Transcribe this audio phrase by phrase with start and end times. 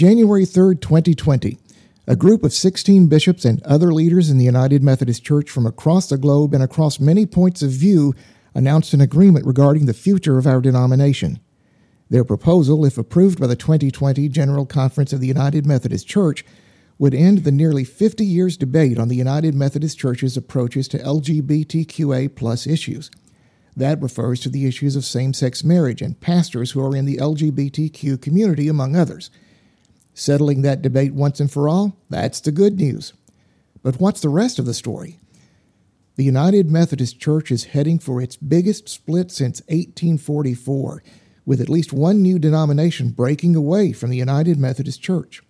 [0.00, 1.58] January 3, 2020.
[2.06, 6.08] A group of 16 bishops and other leaders in the United Methodist Church from across
[6.08, 8.14] the globe and across many points of view
[8.54, 11.38] announced an agreement regarding the future of our denomination.
[12.08, 16.46] Their proposal, if approved by the 2020 General Conference of the United Methodist Church,
[16.98, 22.34] would end the nearly 50 years debate on the United Methodist Church's approaches to LGBTQA
[22.34, 23.10] plus issues.
[23.76, 27.18] That refers to the issues of same sex marriage and pastors who are in the
[27.18, 29.30] LGBTQ community, among others.
[30.20, 33.14] Settling that debate once and for all, that's the good news.
[33.82, 35.18] But what's the rest of the story?
[36.16, 41.02] The United Methodist Church is heading for its biggest split since 1844,
[41.46, 45.40] with at least one new denomination breaking away from the United Methodist Church.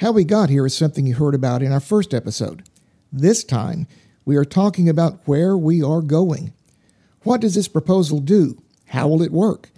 [0.00, 2.64] How we got here is something you heard about in our first episode.
[3.12, 3.86] This time,
[4.24, 6.52] we are talking about where we are going.
[7.22, 8.60] What does this proposal do?
[8.86, 9.70] How will it work?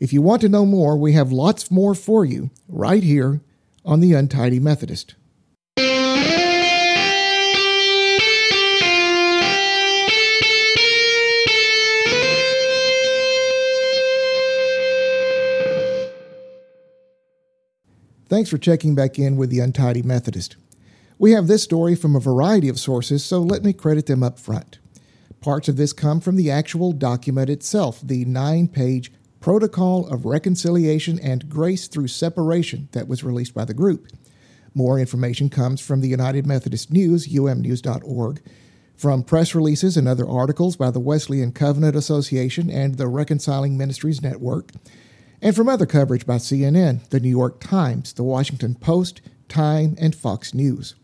[0.00, 3.42] If you want to know more, we have lots more for you right here
[3.88, 5.14] on the Untidy Methodist.
[18.28, 20.56] Thanks for checking back in with the Untidy Methodist.
[21.18, 24.38] We have this story from a variety of sources, so let me credit them up
[24.38, 24.78] front.
[25.40, 31.18] Parts of this come from the actual document itself, the nine page Protocol of Reconciliation
[31.20, 34.08] and Grace Through Separation that was released by the group.
[34.74, 38.42] More information comes from the United Methodist News, umnews.org,
[38.96, 44.22] from press releases and other articles by the Wesleyan Covenant Association and the Reconciling Ministries
[44.22, 44.72] Network,
[45.40, 50.16] and from other coverage by CNN, the New York Times, the Washington Post, Time, and
[50.16, 50.96] Fox News.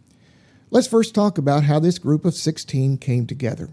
[0.70, 3.70] Let's first talk about how this group of 16 came together.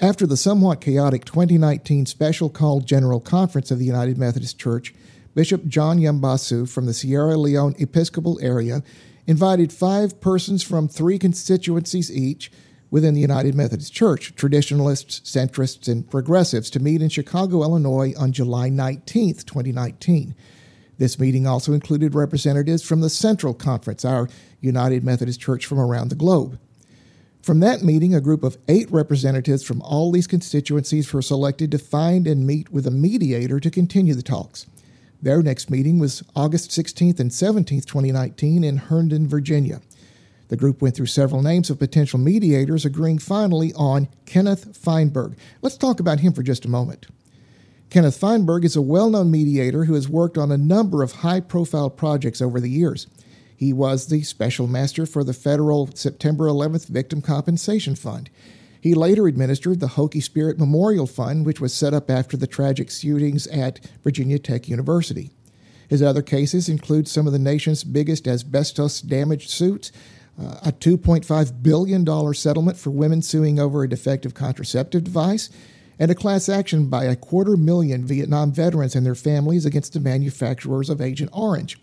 [0.00, 4.94] After the somewhat chaotic 2019 special called General Conference of the United Methodist Church,
[5.34, 8.82] Bishop John Yambasu from the Sierra Leone Episcopal area
[9.26, 12.50] invited five persons from three constituencies each
[12.90, 18.32] within the United Methodist Church, traditionalists, centrists, and progressives, to meet in Chicago, Illinois on
[18.32, 20.34] July 19, 2019.
[20.98, 24.28] This meeting also included representatives from the Central Conference, our
[24.60, 26.58] United Methodist Church from around the globe.
[27.42, 31.78] From that meeting, a group of eight representatives from all these constituencies were selected to
[31.78, 34.66] find and meet with a mediator to continue the talks.
[35.20, 39.80] Their next meeting was August 16th and 17th, 2019, in Herndon, Virginia.
[40.48, 45.36] The group went through several names of potential mediators, agreeing finally on Kenneth Feinberg.
[45.62, 47.08] Let's talk about him for just a moment.
[47.90, 51.40] Kenneth Feinberg is a well known mediator who has worked on a number of high
[51.40, 53.08] profile projects over the years.
[53.62, 58.28] He was the special master for the federal September 11th Victim Compensation Fund.
[58.80, 62.90] He later administered the Hokie Spirit Memorial Fund, which was set up after the tragic
[62.90, 65.30] shootings at Virginia Tech University.
[65.88, 69.92] His other cases include some of the nation's biggest asbestos damage suits,
[70.36, 75.50] uh, a $2.5 billion settlement for women suing over a defective contraceptive device,
[76.00, 80.00] and a class action by a quarter million Vietnam veterans and their families against the
[80.00, 81.78] manufacturers of Agent Orange.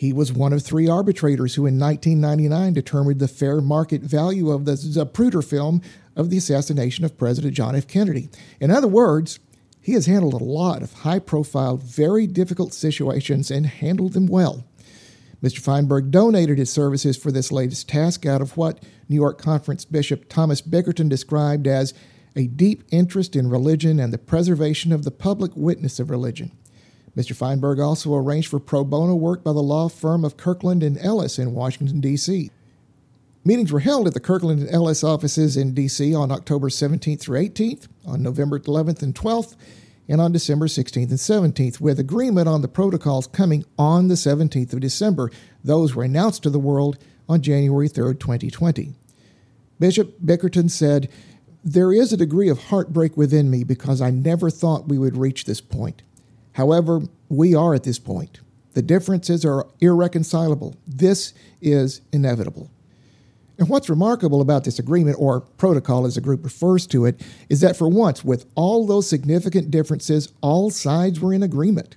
[0.00, 4.64] He was one of three arbitrators who in 1999 determined the fair market value of
[4.64, 5.82] the Zapruder film
[6.16, 7.86] of the assassination of President John F.
[7.86, 8.30] Kennedy.
[8.60, 9.40] In other words,
[9.78, 14.64] he has handled a lot of high profile, very difficult situations and handled them well.
[15.42, 15.58] Mr.
[15.58, 20.30] Feinberg donated his services for this latest task out of what New York Conference Bishop
[20.30, 21.92] Thomas Bickerton described as
[22.34, 26.52] a deep interest in religion and the preservation of the public witness of religion.
[27.16, 27.34] Mr.
[27.34, 31.38] Feinberg also arranged for pro bono work by the law firm of Kirkland and Ellis
[31.38, 32.50] in Washington, D.C.
[33.44, 36.14] Meetings were held at the Kirkland and Ellis offices in D.C.
[36.14, 39.56] on October 17th through 18th, on November 11th and 12th,
[40.08, 44.72] and on December 16th and 17th, with agreement on the protocols coming on the 17th
[44.72, 45.30] of December.
[45.64, 48.92] Those were announced to the world on January 3rd, 2020.
[49.78, 51.08] Bishop Bickerton said,
[51.64, 55.44] There is a degree of heartbreak within me because I never thought we would reach
[55.44, 56.02] this point.
[56.60, 57.00] However,
[57.30, 58.40] we are at this point.
[58.74, 60.76] The differences are irreconcilable.
[60.86, 61.32] This
[61.62, 62.70] is inevitable.
[63.58, 67.62] And what's remarkable about this agreement, or protocol as the group refers to it, is
[67.62, 71.96] that for once, with all those significant differences, all sides were in agreement.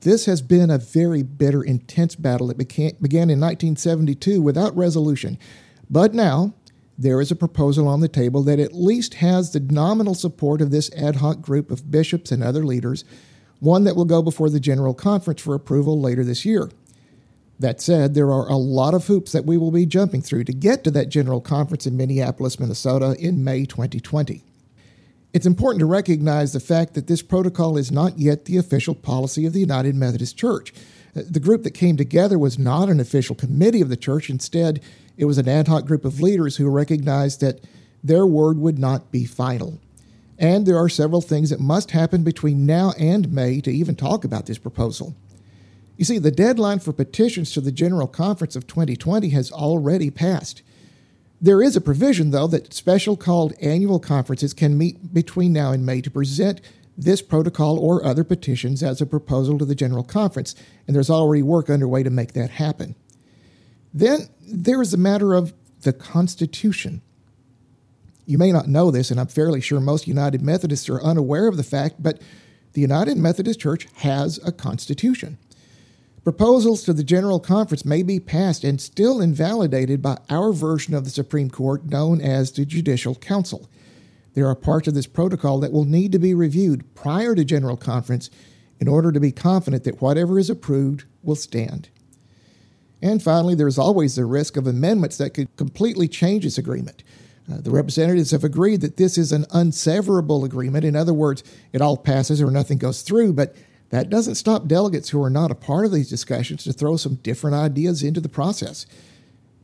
[0.00, 5.38] This has been a very bitter, intense battle that began in 1972 without resolution.
[5.88, 6.52] But now,
[6.98, 10.70] there is a proposal on the table that at least has the nominal support of
[10.70, 13.06] this ad hoc group of bishops and other leaders
[13.62, 16.68] one that will go before the General Conference for approval later this year.
[17.60, 20.52] That said, there are a lot of hoops that we will be jumping through to
[20.52, 24.42] get to that General Conference in Minneapolis, Minnesota in May 2020.
[25.32, 29.46] It's important to recognize the fact that this protocol is not yet the official policy
[29.46, 30.74] of the United Methodist Church.
[31.14, 34.28] The group that came together was not an official committee of the church.
[34.28, 34.82] Instead,
[35.16, 37.60] it was an ad hoc group of leaders who recognized that
[38.02, 39.78] their word would not be final.
[40.38, 44.24] And there are several things that must happen between now and May to even talk
[44.24, 45.14] about this proposal.
[45.96, 50.62] You see, the deadline for petitions to the General Conference of 2020 has already passed.
[51.40, 55.84] There is a provision, though, that special called annual conferences can meet between now and
[55.84, 56.60] May to present
[56.96, 60.54] this protocol or other petitions as a proposal to the General Conference,
[60.86, 62.94] and there's already work underway to make that happen.
[63.92, 65.52] Then there is the matter of
[65.82, 67.02] the Constitution.
[68.24, 71.56] You may not know this, and I'm fairly sure most United Methodists are unaware of
[71.56, 72.20] the fact, but
[72.72, 75.38] the United Methodist Church has a constitution.
[76.24, 81.04] Proposals to the General Conference may be passed and still invalidated by our version of
[81.04, 83.68] the Supreme Court known as the Judicial Council.
[84.34, 87.76] There are parts of this protocol that will need to be reviewed prior to General
[87.76, 88.30] Conference
[88.78, 91.88] in order to be confident that whatever is approved will stand.
[93.02, 97.02] And finally, there is always the risk of amendments that could completely change this agreement.
[97.50, 100.84] Uh, the representatives have agreed that this is an unseverable agreement.
[100.84, 101.42] In other words,
[101.72, 103.56] it all passes or nothing goes through, but
[103.90, 107.16] that doesn't stop delegates who are not a part of these discussions to throw some
[107.16, 108.86] different ideas into the process.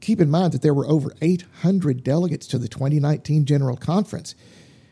[0.01, 4.35] Keep in mind that there were over 800 delegates to the 2019 General Conference.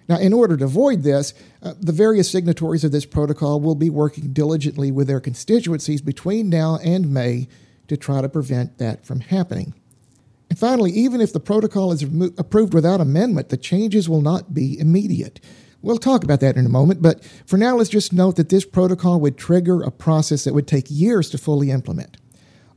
[0.09, 3.91] Now, in order to avoid this, uh, the various signatories of this protocol will be
[3.91, 7.49] working diligently with their constituencies between now and May
[7.89, 9.75] to try to prevent that from happening.
[10.57, 12.03] And finally, even if the protocol is
[12.39, 15.39] approved without amendment, the changes will not be immediate.
[15.83, 18.65] We'll talk about that in a moment, but for now, let's just note that this
[18.65, 22.17] protocol would trigger a process that would take years to fully implement.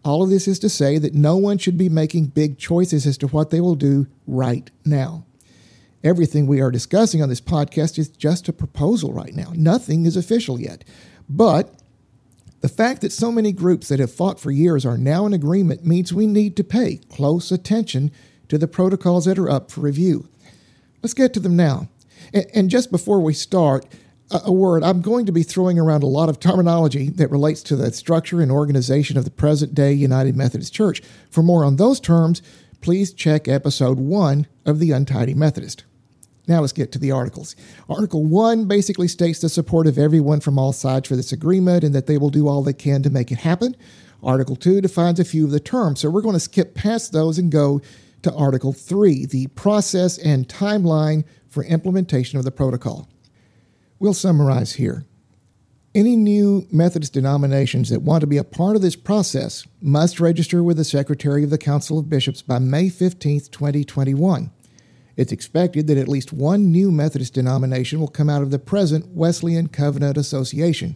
[0.04, 3.18] All of this is to say that no one should be making big choices as
[3.20, 5.26] to what they will do right now.
[6.04, 9.54] Everything we are discussing on this podcast is just a proposal right now.
[9.56, 10.84] Nothing is official yet.
[11.30, 11.79] But
[12.62, 15.86] the fact that so many groups that have fought for years are now in agreement
[15.86, 18.12] means we need to pay close attention
[18.50, 20.28] to the protocols that are up for review.
[21.02, 21.88] Let's get to them now.
[22.54, 23.86] And, just before we start,
[24.30, 27.76] a word I'm going to be throwing around a lot of terminology that relates to
[27.76, 31.02] the structure and organization of the present day United Methodist Church.
[31.32, 32.42] For more on those terms,
[32.82, 35.86] please check episode 1 of The Untidy Methodist.
[36.48, 37.56] Now let's get to the articles.
[37.90, 41.94] Article 1 basically states the support of everyone from all sides for this agreement and
[41.94, 43.76] that they will do all they can to make it happen.
[44.24, 47.38] Article 2 defines a few of the terms, so we're going to skip past those
[47.38, 47.82] and go
[48.22, 53.08] to Article 3, the process and timeline for implementation of the protocol.
[54.00, 55.06] We'll summarize here.
[55.96, 60.62] Any new Methodist denominations that want to be a part of this process must register
[60.62, 64.52] with the Secretary of the Council of Bishops by May 15, 2021.
[65.20, 69.06] It's expected that at least one new Methodist denomination will come out of the present
[69.10, 70.96] Wesleyan Covenant Association.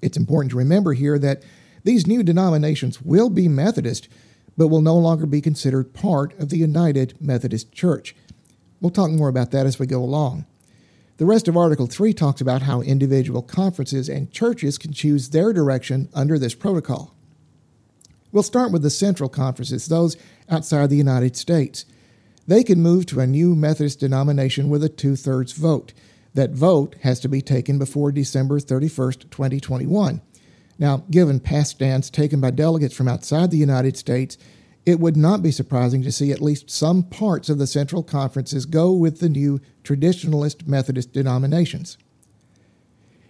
[0.00, 1.42] It's important to remember here that
[1.82, 4.08] these new denominations will be Methodist,
[4.56, 8.14] but will no longer be considered part of the United Methodist Church.
[8.80, 10.46] We'll talk more about that as we go along.
[11.16, 15.52] The rest of Article 3 talks about how individual conferences and churches can choose their
[15.52, 17.12] direction under this protocol.
[18.30, 20.16] We'll start with the central conferences, those
[20.48, 21.86] outside the United States.
[22.50, 25.92] They can move to a new Methodist denomination with a two thirds vote.
[26.34, 30.20] That vote has to be taken before December 31st, 2021.
[30.76, 34.36] Now, given past stands taken by delegates from outside the United States,
[34.84, 38.66] it would not be surprising to see at least some parts of the Central Conferences
[38.66, 41.98] go with the new traditionalist Methodist denominations.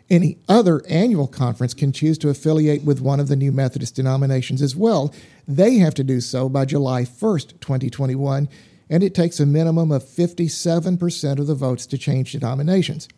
[0.09, 4.63] Any other annual conference can choose to affiliate with one of the new Methodist denominations
[4.63, 5.15] as well.
[5.47, 8.49] They have to do so by July 1st, 2021,
[8.91, 13.09] and it takes a minimum of 57% of the votes to change denominations.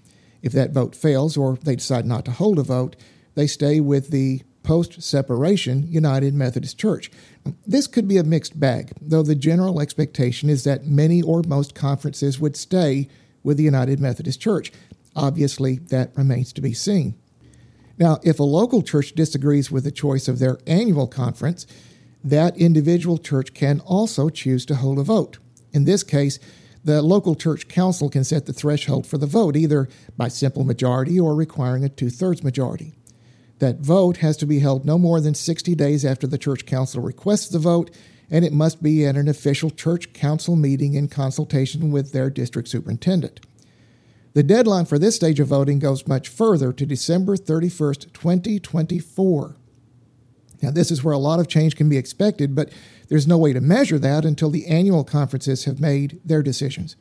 [0.42, 2.94] If that vote fails or they decide not to hold a vote,
[3.34, 7.10] they stay with the post separation United Methodist Church.
[7.66, 11.74] This could be a mixed bag, though the general expectation is that many or most
[11.74, 13.08] conferences would stay
[13.42, 14.72] with the United Methodist Church.
[15.16, 17.14] Obviously, that remains to be seen.
[17.98, 21.66] Now, if a local church disagrees with the choice of their annual conference,
[22.22, 25.38] that individual church can also choose to hold a vote.
[25.72, 26.38] In this case,
[26.84, 31.18] the local church council can set the threshold for the vote either by simple majority
[31.18, 32.94] or requiring a two thirds majority.
[33.60, 37.00] That vote has to be held no more than 60 days after the church council
[37.00, 37.92] requests the vote,
[38.28, 42.68] and it must be at an official church council meeting in consultation with their district
[42.68, 43.40] superintendent.
[44.34, 49.56] The deadline for this stage of voting goes much further to December 31st, 2024.
[50.62, 52.70] Now, this is where a lot of change can be expected, but
[53.08, 56.94] there's no way to measure that until the annual conferences have made their decisions.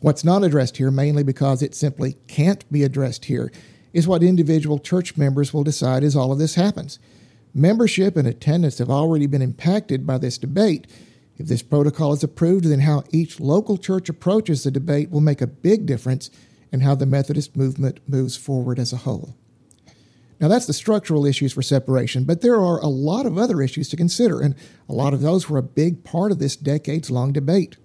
[0.00, 3.52] What's not addressed here, mainly because it simply can't be addressed here,
[3.92, 6.98] is what individual church members will decide as all of this happens.
[7.54, 10.88] Membership and attendance have already been impacted by this debate.
[11.38, 15.40] If this protocol is approved, then how each local church approaches the debate will make
[15.40, 16.30] a big difference
[16.72, 19.36] in how the Methodist movement moves forward as a whole.
[20.40, 23.88] Now, that's the structural issues for separation, but there are a lot of other issues
[23.90, 24.54] to consider, and
[24.88, 27.76] a lot of those were a big part of this decades long debate.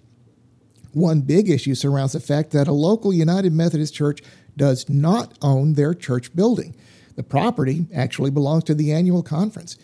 [0.92, 4.20] One big issue surrounds the fact that a local United Methodist church
[4.56, 6.74] does not own their church building.
[7.14, 9.76] The property actually belongs to the annual conference.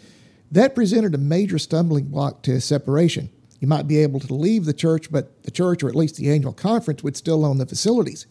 [0.50, 3.30] That presented a major stumbling block to separation.
[3.60, 6.30] You might be able to leave the church, but the church, or at least the
[6.30, 8.26] annual conference, would still own the facilities.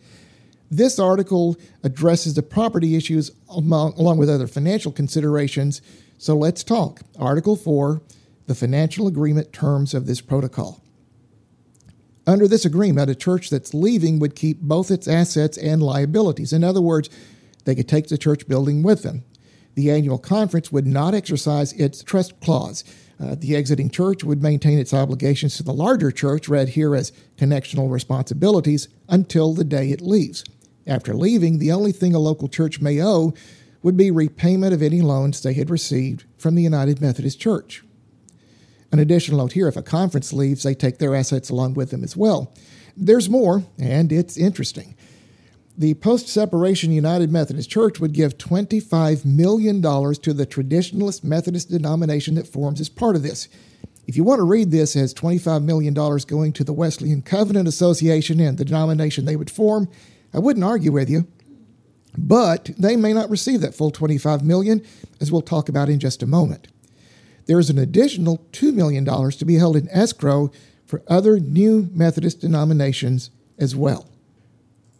[0.75, 5.81] This article addresses the property issues among, along with other financial considerations.
[6.17, 6.99] So let's talk.
[7.17, 8.01] Article 4
[8.47, 10.83] The financial agreement terms of this protocol.
[12.27, 16.51] Under this agreement, a church that's leaving would keep both its assets and liabilities.
[16.51, 17.09] In other words,
[17.63, 19.23] they could take the church building with them.
[19.75, 22.83] The annual conference would not exercise its trust clause.
[23.17, 27.13] Uh, the exiting church would maintain its obligations to the larger church, read here as
[27.37, 30.43] connectional responsibilities, until the day it leaves.
[30.87, 33.33] After leaving, the only thing a local church may owe
[33.81, 37.83] would be repayment of any loans they had received from the United Methodist Church.
[38.91, 42.03] An additional note here if a conference leaves, they take their assets along with them
[42.03, 42.53] as well.
[42.95, 44.95] There's more, and it's interesting.
[45.77, 52.35] The post separation United Methodist Church would give $25 million to the traditionalist Methodist denomination
[52.35, 53.49] that forms as part of this.
[54.07, 58.39] If you want to read this as $25 million going to the Wesleyan Covenant Association
[58.39, 59.89] and the denomination they would form,
[60.35, 61.27] I wouldn't argue with you,
[62.17, 64.85] but they may not receive that full 25 million,
[65.21, 66.67] as we'll talk about in just a moment.
[67.45, 70.51] There is an additional $2 million to be held in escrow
[70.85, 74.09] for other new Methodist denominations as well.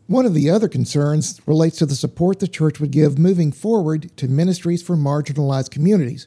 [0.07, 4.15] One of the other concerns relates to the support the church would give moving forward
[4.15, 6.25] to ministries for marginalized communities.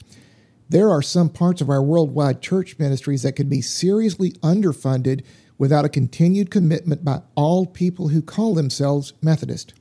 [0.68, 5.24] There are some parts of our worldwide church ministries that could be seriously underfunded
[5.58, 9.74] without a continued commitment by all people who call themselves Methodist.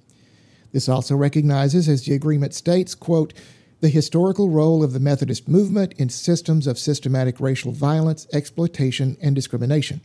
[0.73, 3.33] This also recognizes, as the agreement states, quote,
[3.79, 9.35] the historical role of the Methodist movement in systems of systematic racial violence, exploitation, and
[9.35, 10.01] discrimination.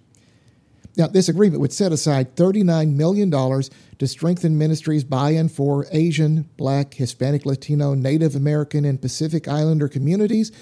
[0.95, 6.51] Now, this agreement would set aside $39 million to strengthen ministries by and for Asian,
[6.59, 10.53] Black, Hispanic, Latino, Native American, and Pacific Islander communities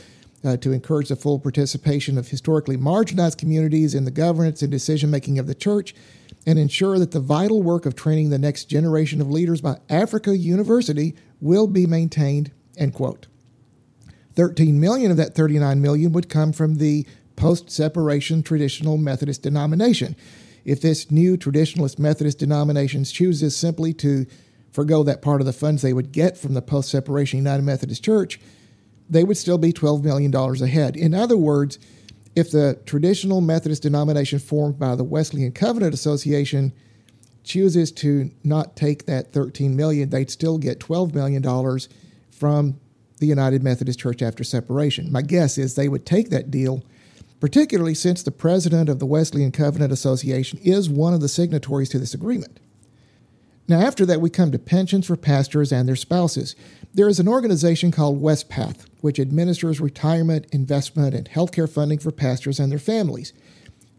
[0.45, 5.11] uh, to encourage the full participation of historically marginalized communities in the governance and decision
[5.11, 5.95] making of the church,
[6.47, 10.37] and ensure that the vital work of training the next generation of leaders by Africa
[10.37, 12.51] University will be maintained.
[12.79, 13.27] End quote.
[14.37, 17.07] 13 million of that 39 million would come from the
[17.37, 20.17] post-separation traditional Methodist denomination.
[20.65, 24.27] If this new traditionalist Methodist denomination chooses simply to
[24.73, 28.41] forego that part of the funds they would get from the post-separation United Methodist Church,
[29.11, 30.97] they would still be $12 million ahead.
[30.97, 31.79] In other words,
[32.37, 36.73] if the traditional Methodist denomination formed by the Wesleyan Covenant Association
[37.43, 41.89] chooses to not take that 13 million, they'd still get 12 million dollars
[42.31, 42.79] from
[43.19, 45.11] the United Methodist Church after separation.
[45.13, 46.85] My guess is they would take that deal,
[47.41, 51.99] particularly since the president of the Wesleyan Covenant Association is one of the signatories to
[51.99, 52.61] this agreement.
[53.69, 56.57] Now, after that, we come to pensions for pastors and their spouses.
[56.93, 62.59] There is an organization called Wespath, which administers retirement, investment, and healthcare funding for pastors
[62.59, 63.33] and their families.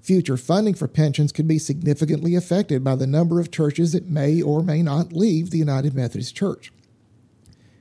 [0.02, 4.42] Future funding for pensions could be significantly affected by the number of churches that may
[4.42, 6.74] or may not leave the United Methodist Church.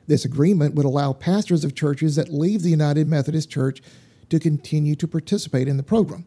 [0.06, 3.82] This agreement would allow pastors of churches that leave the United Methodist Church
[4.28, 6.24] to continue to participate in the program.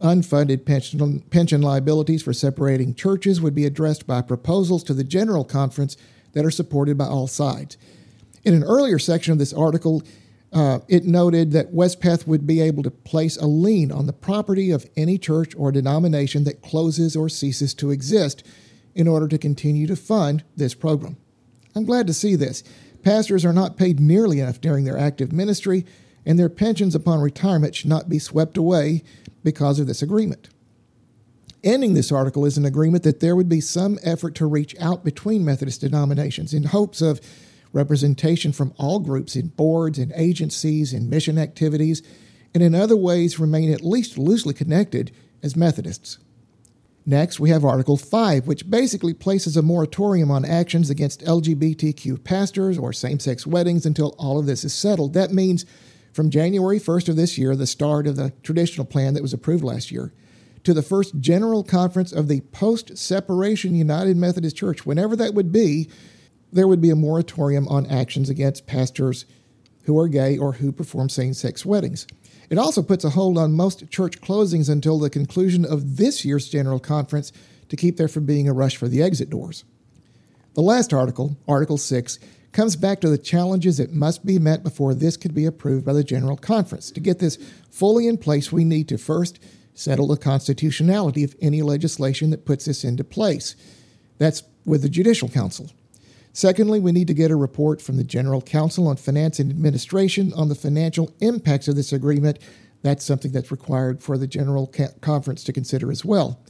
[0.00, 5.44] Unfunded pension, pension liabilities for separating churches would be addressed by proposals to the General
[5.44, 5.96] Conference
[6.32, 7.76] that are supported by all sides.
[8.44, 10.02] In an earlier section of this article,
[10.52, 14.70] uh, it noted that Wespath would be able to place a lien on the property
[14.70, 18.46] of any church or denomination that closes or ceases to exist
[18.94, 21.16] in order to continue to fund this program.
[21.74, 22.62] I'm glad to see this.
[23.02, 25.84] Pastors are not paid nearly enough during their active ministry,
[26.24, 29.02] and their pensions upon retirement should not be swept away
[29.42, 30.48] because of this agreement.
[31.64, 35.04] Ending this article is an agreement that there would be some effort to reach out
[35.04, 37.20] between Methodist denominations in hopes of
[37.74, 42.02] representation from all groups in boards and agencies and mission activities,
[42.54, 45.10] and in other ways remain at least loosely connected
[45.42, 46.18] as Methodists.
[47.06, 52.78] Next, we have Article 5, which basically places a moratorium on actions against LGBTQ pastors
[52.78, 55.12] or same sex weddings until all of this is settled.
[55.12, 55.66] That means
[56.14, 59.64] from January 1st of this year, the start of the traditional plan that was approved
[59.64, 60.14] last year,
[60.62, 65.52] to the first general conference of the post separation United Methodist Church, whenever that would
[65.52, 65.90] be,
[66.54, 69.26] there would be a moratorium on actions against pastors
[69.84, 72.06] who are gay or who perform same sex weddings.
[72.48, 76.48] It also puts a hold on most church closings until the conclusion of this year's
[76.48, 77.32] General Conference
[77.68, 79.64] to keep there from being a rush for the exit doors.
[80.54, 82.20] The last article, Article 6,
[82.52, 85.92] comes back to the challenges that must be met before this could be approved by
[85.92, 86.92] the General Conference.
[86.92, 87.36] To get this
[87.68, 89.40] fully in place, we need to first
[89.74, 93.56] settle the constitutionality of any legislation that puts this into place.
[94.18, 95.70] That's with the Judicial Council.
[96.34, 100.32] Secondly, we need to get a report from the General Council on Finance and Administration
[100.34, 102.40] on the financial impacts of this agreement.
[102.82, 104.66] That's something that's required for the General
[105.00, 106.40] Conference to consider as well.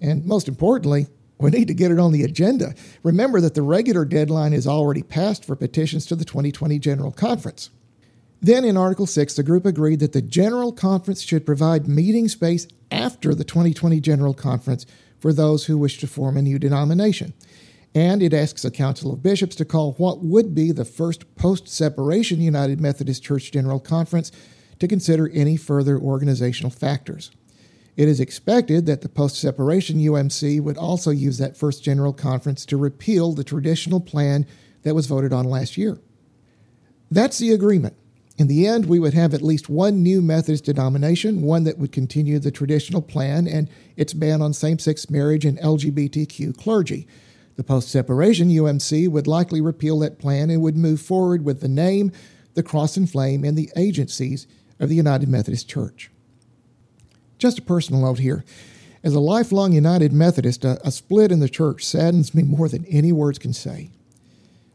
[0.00, 1.08] And most importantly,
[1.40, 2.76] we need to get it on the agenda.
[3.02, 7.70] Remember that the regular deadline is already passed for petitions to the 2020 General Conference.
[8.40, 12.68] Then in Article 6, the group agreed that the General Conference should provide meeting space
[12.92, 14.86] after the 2020 General Conference
[15.18, 17.34] for those who wish to form a new denomination.
[17.94, 21.68] And it asks a Council of Bishops to call what would be the first post
[21.68, 24.30] separation United Methodist Church General Conference
[24.78, 27.30] to consider any further organizational factors.
[27.96, 32.64] It is expected that the post separation UMC would also use that first General Conference
[32.66, 34.46] to repeal the traditional plan
[34.82, 35.98] that was voted on last year.
[37.10, 37.96] That's the agreement.
[38.36, 41.90] In the end, we would have at least one new Methodist denomination, one that would
[41.90, 47.08] continue the traditional plan and its ban on same sex marriage and LGBTQ clergy.
[47.58, 51.66] The post separation UMC would likely repeal that plan and would move forward with the
[51.66, 52.12] name,
[52.54, 54.46] the cross and flame, and the agencies
[54.78, 56.08] of the United Methodist Church.
[57.36, 58.44] Just a personal note here.
[59.02, 62.84] As a lifelong United Methodist, a, a, split in the church saddens me more than
[62.84, 63.90] any words can say.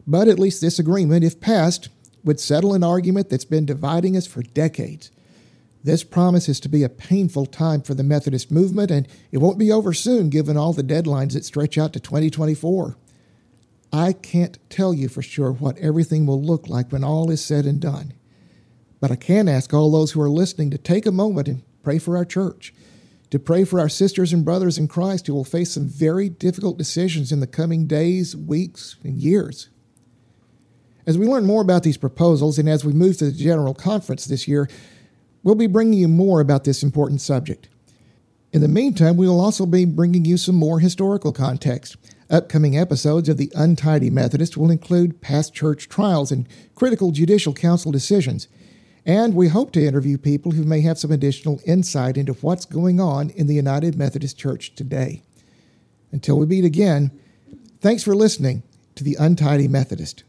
[0.06, 1.88] But at least this agreement, if passed,
[2.26, 5.10] would settle an argument that's been dividing us for decades.
[5.84, 9.72] This promises to be a painful time for the Methodist movement, and it won't be
[9.72, 12.96] over soon given all the deadlines that stretch out to 2024.
[13.92, 17.66] I can't tell you for sure what everything will look like when all is said
[17.66, 18.14] and done.
[19.02, 22.00] But I can ask all those who are listening to take a moment and pray
[22.00, 22.74] for our church,
[23.30, 26.78] to pray for our sisters and brothers in Christ who will face some very difficult
[26.78, 29.70] decisions in the coming days, weeks, and years.
[31.06, 34.26] As we learn more about these proposals and as we move to the General Conference
[34.26, 34.70] this year,
[35.44, 37.68] we'll be bringing you more about this important subject.
[38.52, 41.98] In the meantime, we will also be bringing you some more historical context.
[42.30, 47.92] Upcoming episodes of The Untidy Methodist will include past church trials and critical judicial council
[47.92, 48.48] decisions.
[49.06, 53.00] And we hope to interview people who may have some additional insight into what's going
[53.00, 55.24] on in the United Methodist Church today.
[56.12, 57.12] Until we meet again,
[57.82, 58.64] thanks for listening
[58.96, 60.24] to The Untidy Methodist.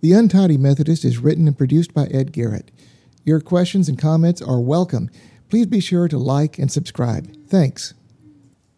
[0.00, 2.70] The Untidy Methodist is written and produced by Ed Garrett.
[3.24, 5.10] Your questions and comments are welcome.
[5.48, 7.34] Please be sure to like and subscribe.
[7.48, 7.94] Thanks.